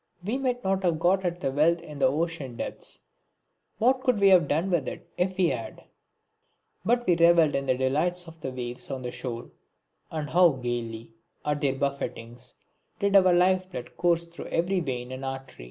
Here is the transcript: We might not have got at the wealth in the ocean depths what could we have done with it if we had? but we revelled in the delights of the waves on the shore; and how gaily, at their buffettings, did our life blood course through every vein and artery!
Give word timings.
We 0.23 0.39
might 0.39 0.63
not 0.63 0.81
have 0.81 0.97
got 0.97 1.23
at 1.25 1.41
the 1.41 1.51
wealth 1.51 1.79
in 1.79 1.99
the 1.99 2.07
ocean 2.07 2.55
depths 2.57 3.03
what 3.77 4.01
could 4.01 4.19
we 4.19 4.29
have 4.29 4.47
done 4.47 4.71
with 4.71 4.87
it 4.87 5.07
if 5.15 5.37
we 5.37 5.49
had? 5.49 5.83
but 6.83 7.05
we 7.05 7.15
revelled 7.15 7.53
in 7.53 7.67
the 7.67 7.77
delights 7.77 8.25
of 8.27 8.41
the 8.41 8.49
waves 8.51 8.89
on 8.89 9.03
the 9.03 9.11
shore; 9.11 9.51
and 10.09 10.31
how 10.31 10.53
gaily, 10.53 11.11
at 11.45 11.61
their 11.61 11.75
buffettings, 11.75 12.55
did 12.99 13.15
our 13.15 13.31
life 13.31 13.69
blood 13.69 13.95
course 13.95 14.25
through 14.25 14.47
every 14.47 14.79
vein 14.79 15.11
and 15.11 15.23
artery! 15.23 15.59